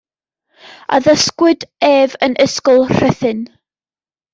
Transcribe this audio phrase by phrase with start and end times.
[0.97, 3.49] Addysgwyd ef yn Ysgol Rhuthun.